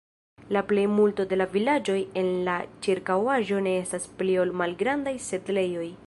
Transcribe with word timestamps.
La 0.55 0.61
plejmulto 0.69 1.25
de 1.33 1.37
la 1.41 1.45
vilaĝoj 1.51 1.97
en 2.21 2.31
la 2.47 2.55
ĉirkaŭaĵo 2.87 3.59
ne 3.67 3.73
estas 3.83 4.09
pli 4.23 4.39
ol 4.45 4.55
malgrandaj 4.63 5.15
setlejoj. 5.27 5.91